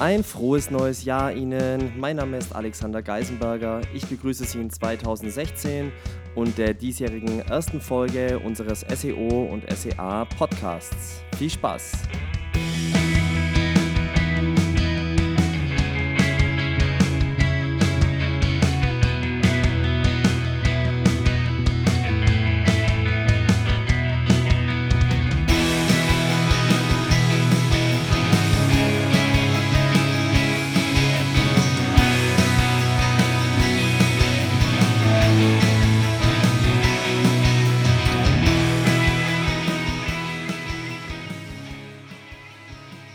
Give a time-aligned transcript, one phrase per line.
[0.00, 1.92] Ein frohes neues Jahr Ihnen.
[1.96, 3.80] Mein Name ist Alexander Geisenberger.
[3.94, 5.92] Ich begrüße Sie in 2016
[6.34, 11.22] und der diesjährigen ersten Folge unseres SEO und SEA Podcasts.
[11.38, 11.92] Viel Spaß!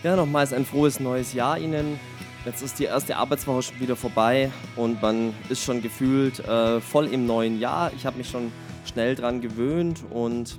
[0.10, 2.00] Ja, nochmals ein frohes neues Jahr Ihnen.
[2.44, 7.06] Jetzt ist die erste Arbeitswoche schon wieder vorbei und man ist schon gefühlt äh, voll
[7.06, 7.92] im neuen Jahr.
[7.96, 8.52] Ich habe mich schon
[8.86, 10.58] schnell dran gewöhnt und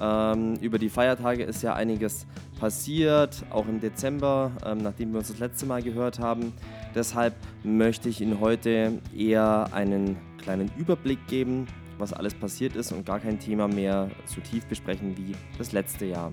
[0.00, 2.26] ähm, über die Feiertage ist ja einiges
[2.58, 6.52] passiert, auch im Dezember, ähm, nachdem wir uns das letzte Mal gehört haben.
[6.92, 13.06] Deshalb möchte ich Ihnen heute eher einen kleinen Überblick geben, was alles passiert ist und
[13.06, 16.32] gar kein Thema mehr so tief besprechen wie das letzte Jahr.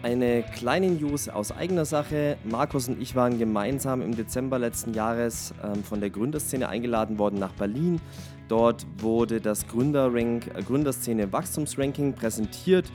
[0.00, 2.36] Eine kleine News aus eigener Sache.
[2.44, 7.40] Markus und ich waren gemeinsam im Dezember letzten Jahres ähm, von der Gründerszene eingeladen worden
[7.40, 8.00] nach Berlin.
[8.46, 12.86] Dort wurde das Gründerrank, äh, Gründerszene Wachstumsranking präsentiert.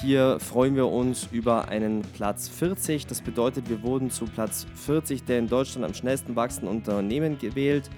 [0.00, 3.08] Hier freuen wir uns über einen Platz 40.
[3.08, 7.90] Das bedeutet, wir wurden zu Platz 40 der in Deutschland am schnellsten wachsenden Unternehmen gewählt.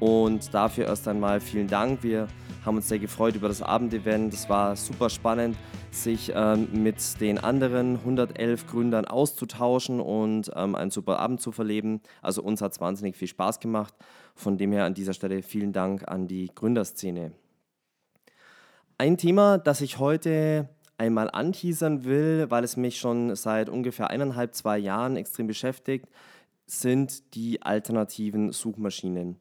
[0.00, 2.02] Und dafür erst einmal vielen Dank.
[2.02, 2.28] Wir
[2.64, 4.32] haben uns sehr gefreut über das Abendevent.
[4.32, 5.56] Es war super spannend,
[5.90, 12.00] sich ähm, mit den anderen 111 Gründern auszutauschen und ähm, einen super Abend zu verleben.
[12.22, 13.94] Also uns hat es wahnsinnig viel Spaß gemacht.
[14.36, 17.32] Von dem her an dieser Stelle vielen Dank an die Gründerszene.
[18.98, 24.54] Ein Thema, das ich heute einmal anteasern will, weil es mich schon seit ungefähr eineinhalb,
[24.54, 26.06] zwei Jahren extrem beschäftigt,
[26.66, 29.40] sind die alternativen Suchmaschinen.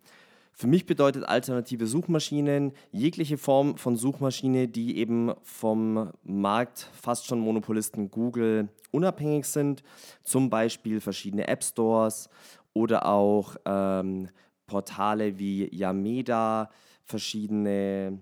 [0.59, 7.39] Für mich bedeutet alternative Suchmaschinen jegliche Form von Suchmaschine, die eben vom Markt fast schon
[7.39, 9.83] Monopolisten Google unabhängig sind,
[10.23, 12.27] zum Beispiel verschiedene App Stores
[12.73, 14.30] oder auch ähm,
[14.65, 16.71] Portale wie Yameda,
[17.04, 18.17] verschiedene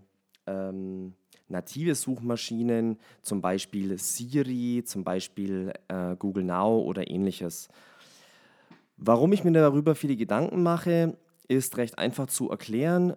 [0.45, 1.13] ähm,
[1.47, 7.69] native Suchmaschinen, zum Beispiel Siri, zum Beispiel äh, Google Now oder ähnliches.
[8.97, 11.17] Warum ich mir darüber viele Gedanken mache,
[11.47, 13.15] ist recht einfach zu erklären.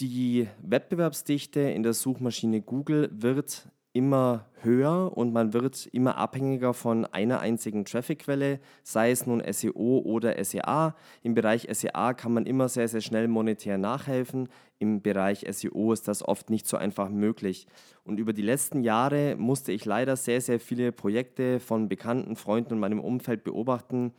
[0.00, 7.06] Die Wettbewerbsdichte in der Suchmaschine Google wird immer höher und man wird immer abhängiger von
[7.06, 10.94] einer einzigen Trafficquelle, sei es nun SEO oder SEA.
[11.22, 14.50] Im Bereich SEA kann man immer sehr, sehr schnell monetär nachhelfen.
[14.78, 17.66] Im Bereich SEO ist das oft nicht so einfach möglich.
[18.04, 22.74] Und über die letzten Jahre musste ich leider sehr, sehr viele Projekte von bekannten Freunden
[22.74, 24.12] in meinem Umfeld beobachten,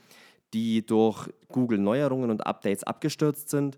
[0.53, 3.77] die durch Google Neuerungen und Updates abgestürzt sind.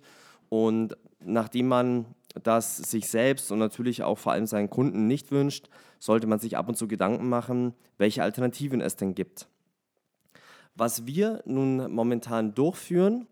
[0.50, 2.06] Und nachdem man
[2.44, 5.69] das sich selbst und natürlich auch vor allem seinen Kunden nicht wünscht,
[6.00, 9.47] sollte man sich ab und zu Gedanken machen, welche Alternativen es denn gibt.
[10.75, 13.28] Was wir nun momentan durchführen,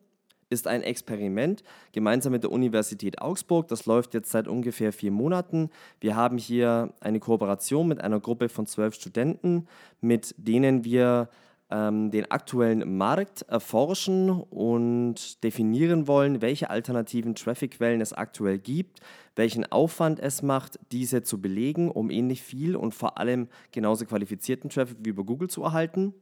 [0.50, 3.68] ist ein Experiment gemeinsam mit der Universität Augsburg.
[3.68, 5.70] Das läuft jetzt seit ungefähr vier Monaten.
[6.00, 9.68] Wir haben hier eine Kooperation mit einer Gruppe von zwölf Studenten,
[10.02, 11.30] mit denen wir
[11.70, 19.02] ähm, den aktuellen Markt erforschen und definieren wollen, welche alternativen Traffic-Quellen es aktuell gibt,
[19.36, 24.70] welchen Aufwand es macht, diese zu belegen, um ähnlich viel und vor allem genauso qualifizierten
[24.70, 26.14] Traffic wie über Google zu erhalten.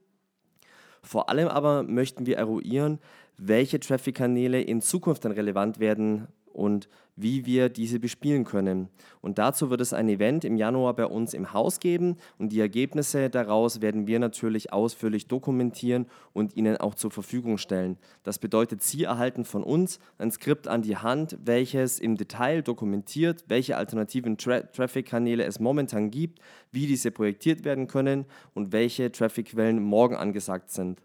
[1.03, 2.99] Vor allem aber möchten wir eruieren,
[3.37, 8.89] welche Traffic-Kanäle in Zukunft dann relevant werden und wie wir diese bespielen können.
[9.21, 12.59] Und dazu wird es ein Event im Januar bei uns im Haus geben und die
[12.59, 17.97] Ergebnisse daraus werden wir natürlich ausführlich dokumentieren und Ihnen auch zur Verfügung stellen.
[18.23, 23.45] Das bedeutet, Sie erhalten von uns ein Skript an die Hand, welches im Detail dokumentiert,
[23.47, 26.39] welche alternativen Tra Traffic-Kanäle es momentan gibt,
[26.71, 31.01] wie diese projektiert werden können und welche Traffic-Quellen morgen angesagt sind.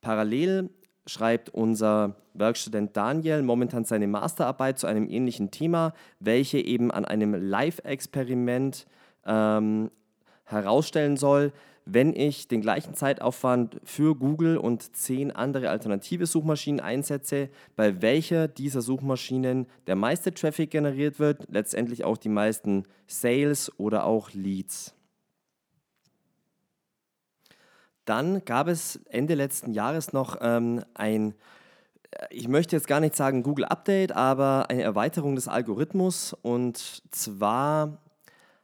[0.00, 0.70] Parallel
[1.06, 7.34] schreibt unser Werkstudent Daniel momentan seine Masterarbeit zu einem ähnlichen Thema, welche eben an einem
[7.34, 8.86] Live-Experiment
[9.24, 9.90] ähm,
[10.44, 11.52] herausstellen soll,
[11.88, 18.48] wenn ich den gleichen Zeitaufwand für Google und zehn andere alternative Suchmaschinen einsetze, bei welcher
[18.48, 24.95] dieser Suchmaschinen der meiste Traffic generiert wird, letztendlich auch die meisten Sales oder auch Leads.
[28.06, 31.34] Dann gab es Ende letzten Jahres noch ähm, ein,
[32.12, 36.34] äh, ich möchte jetzt gar nicht sagen Google Update, aber eine Erweiterung des Algorithmus.
[36.40, 37.98] Und zwar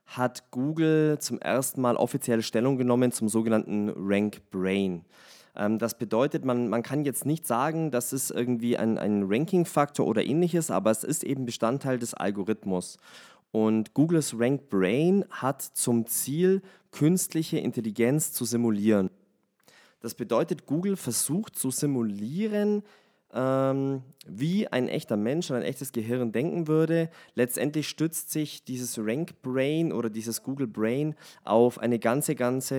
[0.07, 5.05] hat Google zum ersten Mal offizielle Stellung genommen zum sogenannten Rank Brain.
[5.57, 10.07] Ähm, das bedeutet, man, man kann jetzt nicht sagen, das ist irgendwie ein, ein Ranking-Faktor
[10.07, 12.99] oder ähnliches, aber es ist eben Bestandteil des Algorithmus.
[13.51, 16.63] Und Googles Rank Brain hat zum Ziel,
[16.93, 19.11] künstliche Intelligenz zu simulieren.
[20.03, 22.83] Das bedeutet, Google versucht zu simulieren,
[23.33, 27.09] ähm, wie ein echter Mensch oder ein echtes Gehirn denken würde.
[27.35, 31.15] Letztendlich stützt sich dieses Rank Brain oder dieses Google Brain
[31.45, 32.75] auf eine ganze, ganze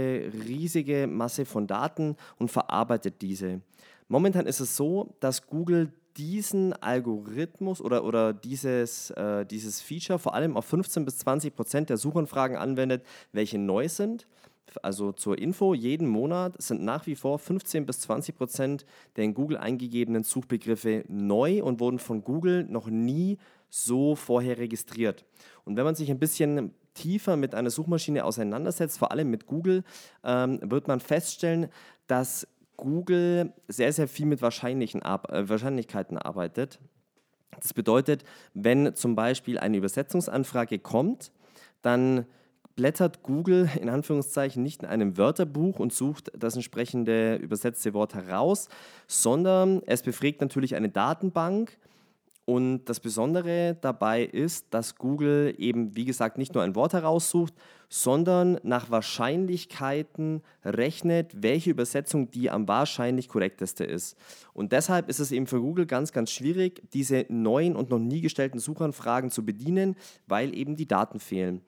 [0.48, 3.62] riesige Masse von Daten und verarbeitet diese.
[4.10, 10.36] Momentan ist es so, dass Google diesen Algorithmus oder, oder dieses, äh, dieses Feature vor
[10.36, 14.28] allem auf 15 bis 20 Prozent der Suchanfragen anwendet, welche neu sind.
[14.82, 19.34] Also zur Info, jeden Monat sind nach wie vor 15 bis 20 Prozent der in
[19.34, 23.38] Google eingegebenen Suchbegriffe neu und wurden von Google noch nie
[23.70, 25.26] so vorher registriert.
[25.66, 29.84] Und wenn man sich ein bisschen tiefer mit einer Suchmaschine auseinandersetzt, vor allem mit Google,
[30.24, 31.70] ähm, wird man feststellen,
[32.08, 36.80] dass Google sehr, sehr viel mit äh, Wahrscheinlichkeiten arbeitet.
[37.60, 38.24] Das bedeutet,
[38.54, 41.32] wenn zum Beispiel eine Übersetzungsanfrage kommt,
[41.82, 42.26] dann
[42.76, 48.68] blättert Google in Anführungszeichen nicht in einem Wörterbuch und sucht das entsprechende übersetzte Wort heraus,
[49.08, 51.78] sondern es befragt natürlich eine Datenbank
[52.46, 57.54] und das Besondere dabei ist, dass Google eben, wie gesagt, nicht nur ein Wort heraussucht,
[57.88, 64.18] sondern nach Wahrscheinlichkeiten rechnet, welche Übersetzung die am wahrscheinlich korrekteste ist.
[64.54, 68.20] Und deshalb ist es eben für Google ganz, ganz schwierig, diese neuen und noch nie
[68.20, 69.96] gestellten Suchanfragen zu bedienen,
[70.28, 71.62] weil eben die Daten fehlen.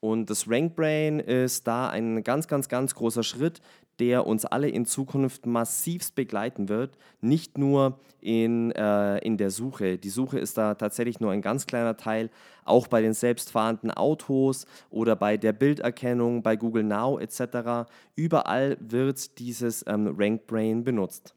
[0.00, 3.60] Und das RankBrain ist da ein ganz, ganz, ganz großer Schritt,
[3.98, 6.96] der uns alle in Zukunft massivst begleiten wird.
[7.20, 9.98] Nicht nur in, äh, in der Suche.
[9.98, 12.30] Die Suche ist da tatsächlich nur ein ganz kleiner Teil.
[12.64, 17.90] Auch bei den selbstfahrenden Autos oder bei der Bilderkennung, bei Google Now etc.
[18.14, 21.34] Überall wird dieses ähm, RankBrain benutzt.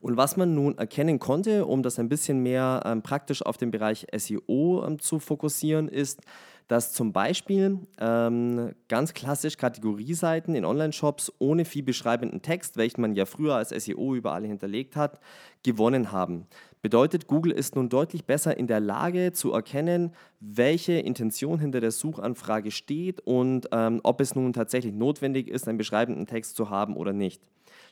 [0.00, 3.70] Und was man nun erkennen konnte, um das ein bisschen mehr ähm, praktisch auf den
[3.70, 6.20] Bereich SEO ähm, zu fokussieren, ist,
[6.68, 13.16] dass zum Beispiel ähm, ganz klassisch Kategorieseiten in Online-Shops ohne viel beschreibenden Text, welchen man
[13.16, 15.18] ja früher als SEO überall hinterlegt hat,
[15.64, 16.46] gewonnen haben.
[16.80, 21.90] Bedeutet, Google ist nun deutlich besser in der Lage zu erkennen, welche Intention hinter der
[21.90, 26.96] Suchanfrage steht und ähm, ob es nun tatsächlich notwendig ist, einen beschreibenden Text zu haben
[26.96, 27.42] oder nicht.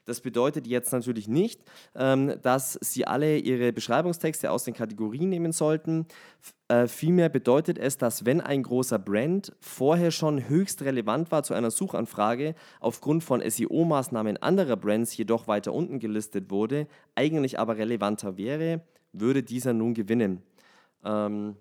[0.09, 1.61] Das bedeutet jetzt natürlich nicht,
[1.95, 6.07] ähm, dass Sie alle Ihre Beschreibungstexte aus den Kategorien nehmen sollten.
[6.69, 11.53] Äh, vielmehr bedeutet es, dass wenn ein großer Brand vorher schon höchst relevant war zu
[11.53, 18.39] einer Suchanfrage, aufgrund von SEO-Maßnahmen anderer Brands jedoch weiter unten gelistet wurde, eigentlich aber relevanter
[18.39, 18.81] wäre,
[19.13, 20.41] würde dieser nun gewinnen.
[21.05, 21.57] Ähm,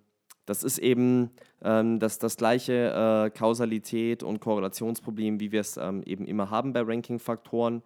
[0.45, 6.01] das ist eben ähm, das, das gleiche äh, Kausalität und Korrelationsproblem, wie wir es ähm,
[6.05, 7.83] eben immer haben bei Ranking-Faktoren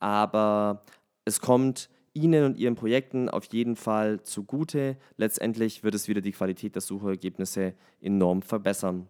[0.00, 0.82] aber
[1.24, 4.96] es kommt Ihnen und Ihren Projekten auf jeden Fall zugute.
[5.16, 9.06] Letztendlich wird es wieder die Qualität der Suchergebnisse enorm verbessern.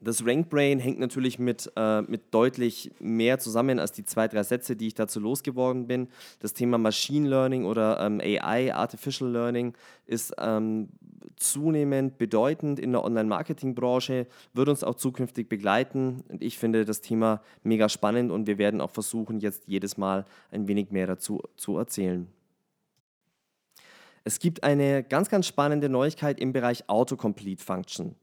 [0.00, 4.76] Das RankBrain hängt natürlich mit, äh, mit deutlich mehr zusammen als die zwei, drei Sätze,
[4.76, 6.08] die ich dazu losgeworden bin.
[6.40, 9.74] Das Thema Machine Learning oder ähm, AI, Artificial Learning,
[10.06, 10.90] ist ähm,
[11.36, 16.22] zunehmend bedeutend in der Online-Marketing-Branche, wird uns auch zukünftig begleiten.
[16.28, 20.24] Und ich finde das Thema mega spannend und wir werden auch versuchen, jetzt jedes Mal
[20.50, 22.28] ein wenig mehr dazu zu erzählen.
[24.26, 28.14] Es gibt eine ganz, ganz spannende Neuigkeit im Bereich Autocomplete Function.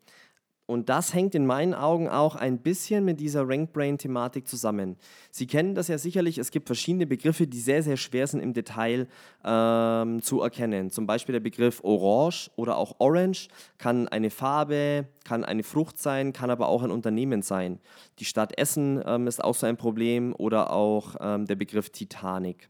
[0.72, 4.96] Und das hängt in meinen Augen auch ein bisschen mit dieser Rank-Brain-Thematik zusammen.
[5.30, 8.54] Sie kennen das ja sicherlich, es gibt verschiedene Begriffe, die sehr, sehr schwer sind im
[8.54, 9.10] Detail
[9.44, 10.90] ähm, zu erkennen.
[10.90, 13.50] Zum Beispiel der Begriff Orange oder auch Orange
[13.80, 17.82] kann eine Farbe, kann eine Frucht sein, kann aber auch ein Unternehmen sein.
[18.20, 22.70] Die Stadt Essen ähm, ist auch so ein Problem oder auch ähm, der Begriff Titanic.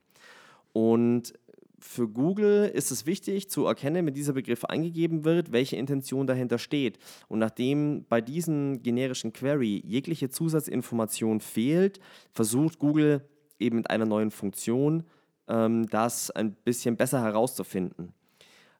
[0.73, 1.33] Und
[1.81, 6.57] für Google ist es wichtig zu erkennen, wenn dieser Begriff eingegeben wird, welche Intention dahinter
[6.57, 6.99] steht.
[7.27, 11.99] Und nachdem bei diesem generischen Query jegliche Zusatzinformation fehlt,
[12.31, 13.27] versucht Google
[13.59, 15.03] eben mit einer neuen Funktion
[15.47, 18.13] ähm, das ein bisschen besser herauszufinden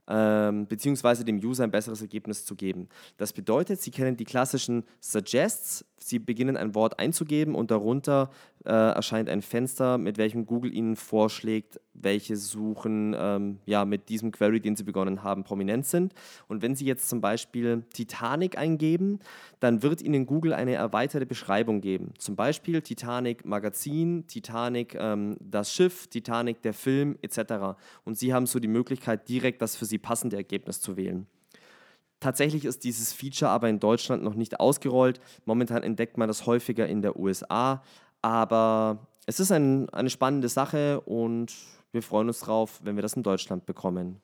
[0.08, 2.89] ähm, beziehungsweise dem User ein besseres Ergebnis zu geben.
[3.17, 5.86] Das bedeutet, Sie kennen die klassischen Suggests.
[6.03, 8.31] Sie beginnen ein Wort einzugeben und darunter
[8.65, 14.31] äh, erscheint ein Fenster, mit welchem Google Ihnen vorschlägt, welche Suchen ähm, ja, mit diesem
[14.31, 16.13] Query, den Sie begonnen haben, prominent sind.
[16.48, 19.20] Und wenn Sie jetzt zum Beispiel Titanic eingeben,
[19.60, 22.13] dann wird Ihnen Google eine erweiterte Beschreibung geben.
[22.17, 27.77] Zum Beispiel Titanic Magazin, Titanic ähm, das Schiff, Titanic der Film etc.
[28.05, 31.27] Und Sie haben so die Möglichkeit, direkt das für Sie passende Ergebnis zu wählen.
[32.22, 35.20] Tatsächlich ist dieses Feature aber in Deutschland noch nicht ausgerollt.
[35.46, 37.84] Momentan entdeckt man das häufiger in der USA,
[38.22, 41.51] aber es ist ein, eine spannende Sache und
[41.92, 44.22] wir freuen uns drauf, wenn wir das in Deutschland bekommen.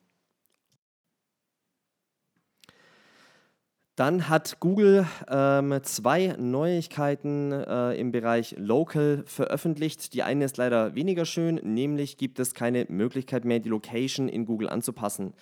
[3.95, 10.13] Dann hat Google ähm, zwei Neuigkeiten äh, im Bereich Local veröffentlicht.
[10.13, 14.45] Die eine ist leider weniger schön, nämlich gibt es keine Möglichkeit mehr, die Location in
[14.45, 15.33] Google anzupassen.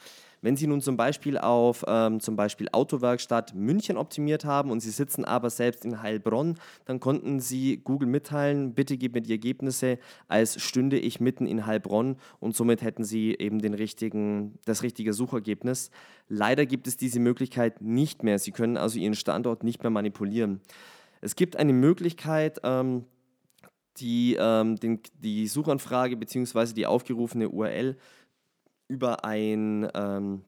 [0.46, 4.92] Wenn Sie nun zum Beispiel auf ähm, zum Beispiel Autowerkstatt München optimiert haben und Sie
[4.92, 9.98] sitzen aber selbst in Heilbronn, dann konnten Sie Google mitteilen, bitte gib mir die Ergebnisse,
[10.28, 15.14] als stünde ich mitten in Heilbronn und somit hätten Sie eben den richtigen, das richtige
[15.14, 15.90] Suchergebnis.
[16.28, 18.38] Leider gibt es diese Möglichkeit nicht mehr.
[18.38, 20.62] Sie können also Ihren Standort nicht mehr manipulieren.
[21.22, 23.06] Es gibt eine Möglichkeit, ähm,
[23.98, 26.74] die, ähm, den, die Suchanfrage bzw.
[26.74, 27.98] die aufgerufene URL
[28.88, 30.42] über, ein, ähm,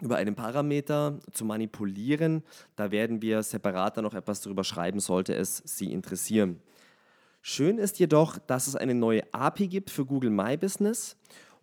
[0.00, 2.42] über einen Parameter zu manipulieren.
[2.76, 6.60] Da werden wir separater noch etwas darüber schreiben, sollte es Sie interessieren.
[7.40, 11.16] Schön ist jedoch, dass es eine neue API gibt für Google My Business.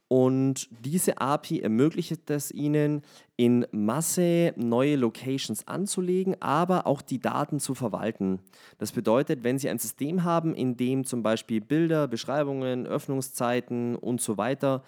[0.09, 3.03] Und diese API ermöglicht es Ihnen,
[3.37, 8.39] in Masse neue Locations anzulegen, aber auch die Daten zu verwalten.
[8.79, 14.19] Das bedeutet, wenn Sie ein System haben, in dem zum Beispiel Bilder, Beschreibungen, Öffnungszeiten und
[14.19, 14.83] so weiter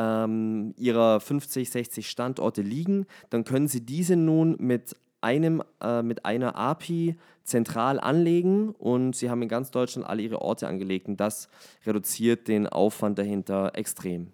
[0.00, 6.24] ähm, ihrer 50, 60 Standorte liegen, dann können Sie diese nun mit einem, äh, mit
[6.24, 11.18] einer API zentral anlegen und Sie haben in ganz Deutschland alle Ihre Orte angelegt und
[11.18, 11.48] das
[11.84, 14.32] reduziert den Aufwand dahinter extrem.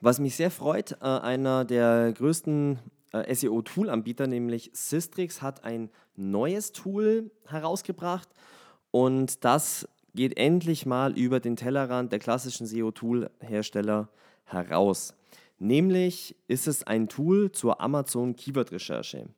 [0.00, 2.80] Was mich sehr freut, äh, einer der größten
[3.12, 8.28] äh, SEO-Tool-Anbieter, nämlich Systrix, hat ein neues Tool herausgebracht
[8.90, 14.08] und das geht endlich mal über den Tellerrand der klassischen SEO-Tool-Hersteller
[14.44, 15.14] heraus.
[15.58, 19.28] Nämlich ist es ein Tool zur Amazon-Keyword-Recherche.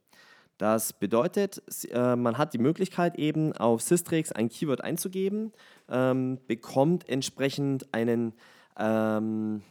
[0.58, 5.52] Das bedeutet, äh, man hat die Möglichkeit eben auf Systrix ein Keyword einzugeben,
[5.90, 8.32] ähm, bekommt entsprechend einen
[8.78, 9.62] ähm,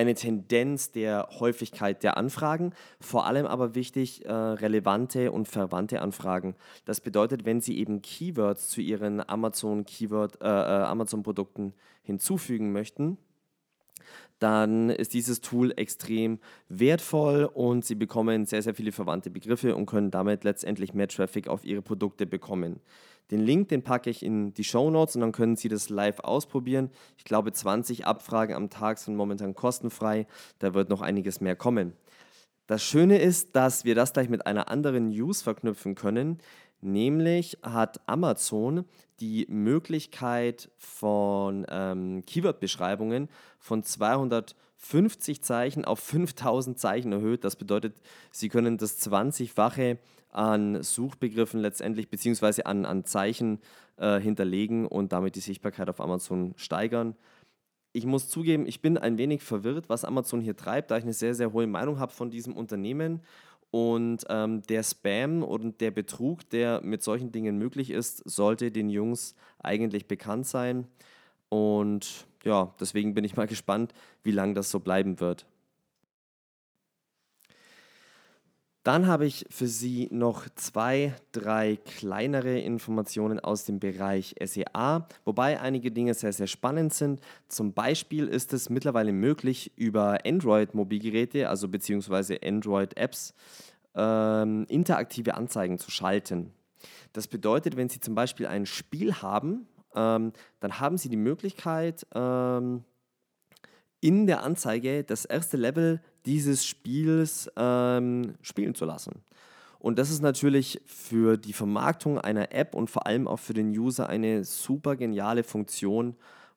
[0.00, 6.56] eine Tendenz der Häufigkeit der Anfragen, vor allem aber wichtig äh, relevante und verwandte Anfragen.
[6.86, 12.72] Das bedeutet, wenn Sie eben Keywords zu Ihren Amazon Keyword äh, äh, Amazon Produkten hinzufügen
[12.72, 13.18] möchten,
[14.38, 16.38] dann ist dieses Tool extrem
[16.70, 21.46] wertvoll und Sie bekommen sehr, sehr viele verwandte Begriffe und können damit letztendlich mehr Traffic
[21.46, 22.80] auf Ihre Produkte bekommen.
[23.30, 26.20] Den Link, den packe ich in die Show Notes und dann können Sie das live
[26.20, 26.90] ausprobieren.
[27.16, 30.26] Ich glaube, 20 Abfragen am Tag sind momentan kostenfrei.
[30.58, 31.92] Da wird noch einiges mehr kommen.
[32.66, 36.38] Das Schöne ist, dass wir das gleich mit einer anderen News verknüpfen können.
[36.80, 38.84] Nämlich hat Amazon
[39.20, 47.44] die Möglichkeit von ähm, Keyword-Beschreibungen von 250 Zeichen auf 5000 Zeichen erhöht.
[47.44, 47.96] Das bedeutet,
[48.30, 49.98] Sie können das 20-fache
[50.30, 53.60] an Suchbegriffen letztendlich beziehungsweise an, an Zeichen
[53.96, 57.16] äh, hinterlegen und damit die Sichtbarkeit auf Amazon steigern.
[57.92, 61.12] Ich muss zugeben, ich bin ein wenig verwirrt, was Amazon hier treibt, da ich eine
[61.12, 63.20] sehr, sehr hohe Meinung habe von diesem Unternehmen.
[63.72, 68.90] Und ähm, der Spam und der Betrug, der mit solchen Dingen möglich ist, sollte den
[68.90, 70.86] Jungs eigentlich bekannt sein.
[71.48, 75.46] Und ja, deswegen bin ich mal gespannt, wie lange das so bleiben wird.
[78.82, 85.60] Dann habe ich für Sie noch zwei, drei kleinere Informationen aus dem Bereich SEA, wobei
[85.60, 87.20] einige Dinge sehr, sehr spannend sind.
[87.48, 93.34] Zum Beispiel ist es mittlerweile möglich, über Android-Mobilgeräte, also beziehungsweise Android-Apps,
[93.94, 96.54] ähm, interaktive Anzeigen zu schalten.
[97.12, 102.06] Das bedeutet, wenn Sie zum Beispiel ein Spiel haben, ähm, dann haben Sie die Möglichkeit,
[102.14, 102.84] ähm,
[104.00, 109.22] in der Anzeige das erste Level dieses Spiels ähm, spielen zu lassen.
[109.78, 113.70] Und das ist natürlich für die Vermarktung einer App und vor allem auch für den
[113.70, 116.16] User eine super geniale Funktion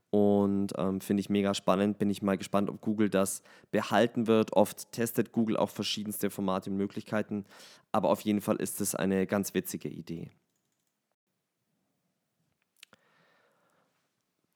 [0.09, 1.97] und ähm, finde ich mega spannend.
[1.97, 3.41] Bin ich mal gespannt, ob Google das
[3.71, 4.53] behalten wird.
[4.53, 7.45] Oft testet Google auch verschiedenste Formate und Möglichkeiten,
[7.91, 10.29] aber auf jeden Fall ist es eine ganz witzige Idee.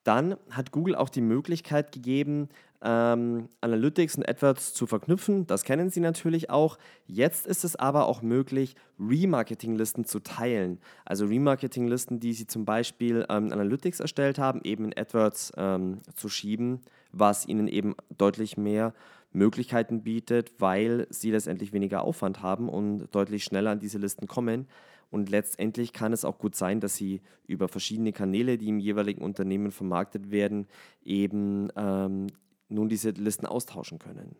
[0.07, 2.47] Dann hat Google auch die Möglichkeit gegeben,
[2.81, 5.47] ähm, Analytics und AdWords zu verknüpfen.
[5.47, 6.77] Das kennen Sie natürlich auch.
[7.07, 10.79] Jetzt ist es aber auch möglich, Remarketing-Listen zu teilen.
[11.03, 16.29] Also Remarketing-Listen, die Sie zum Beispiel ähm, Analytics erstellt haben, eben in AdWords ähm, zu
[16.29, 16.79] schieben,
[17.11, 18.93] was Ihnen eben deutlich mehr
[19.33, 24.67] Möglichkeiten bietet, weil Sie letztendlich weniger Aufwand haben und deutlich schneller an diese Listen kommen.
[25.09, 29.21] Und letztendlich kann es auch gut sein, dass Sie über verschiedene Kanäle, die im jeweiligen
[29.21, 30.67] Unternehmen vermarktet werden,
[31.03, 32.27] eben ähm,
[32.69, 34.35] nun diese Listen austauschen können.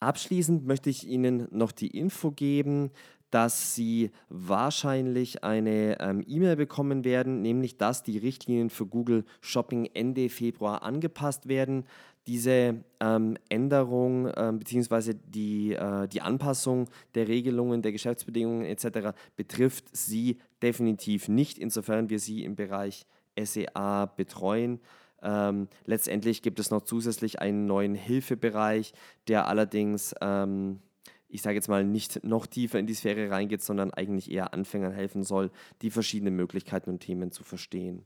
[0.00, 2.90] Abschließend möchte ich Ihnen noch die Info geben,
[3.30, 9.88] dass Sie wahrscheinlich eine ähm, E-Mail bekommen werden, nämlich dass die Richtlinien für Google Shopping
[9.94, 11.84] Ende Februar angepasst werden.
[12.30, 15.14] Diese ähm, Änderung ähm, bzw.
[15.14, 19.18] Die, äh, die Anpassung der Regelungen, der Geschäftsbedingungen etc.
[19.34, 23.04] betrifft Sie definitiv nicht, insofern wir Sie im Bereich
[23.36, 24.78] SEA betreuen.
[25.24, 28.92] Ähm, letztendlich gibt es noch zusätzlich einen neuen Hilfebereich,
[29.26, 30.78] der allerdings ähm,
[31.26, 34.92] ich sage jetzt mal, nicht noch tiefer in die Sphäre reingeht, sondern eigentlich eher Anfängern
[34.92, 35.50] helfen soll,
[35.82, 38.04] die verschiedenen Möglichkeiten und Themen zu verstehen.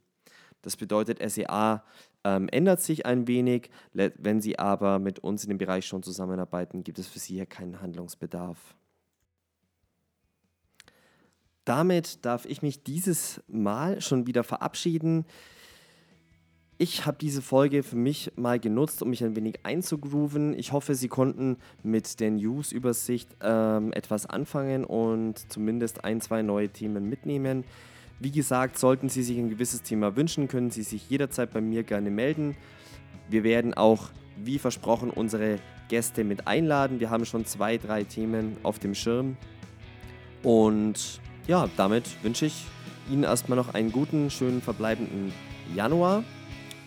[0.65, 1.85] Das bedeutet, SEA
[2.25, 3.69] ähm, ändert sich ein wenig.
[3.93, 7.45] Wenn Sie aber mit uns in dem Bereich schon zusammenarbeiten, gibt es für Sie hier
[7.45, 8.75] keinen Handlungsbedarf.
[11.67, 15.27] Damit darf ich mich dieses Mal schon wieder verabschieden.
[16.79, 20.59] Ich habe diese Folge für mich mal genutzt, um mich ein wenig einzugrooven.
[20.59, 26.71] Ich hoffe, Sie konnten mit der News-Übersicht ähm, etwas anfangen und zumindest ein, zwei neue
[26.71, 27.65] Themen mitnehmen.
[28.21, 31.83] Wie gesagt, sollten Sie sich ein gewisses Thema wünschen, können Sie sich jederzeit bei mir
[31.83, 32.57] gerne melden.
[33.29, 37.01] Wir werden auch, wie versprochen, unsere Gäste mit einladen.
[37.01, 39.37] Wir haben schon zwei, drei Themen auf dem Schirm.
[40.43, 42.65] Und ja, damit wünsche ich
[43.11, 45.33] Ihnen erstmal noch einen guten, schönen verbleibenden
[45.75, 46.25] Januar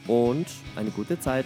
[0.07, 1.45] und eine gute Zeit.